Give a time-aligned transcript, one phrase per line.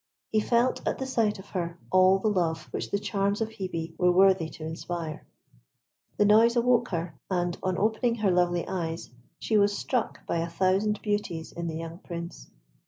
[0.31, 3.93] He felt at the sight of her all the love which the charms of Hebe
[3.99, 5.27] were worthy to inspire.
[6.17, 10.49] The noise awoke her, and on opening her lovely eyes, she was struck by a
[10.49, 12.49] thousand beauties in the young Prince.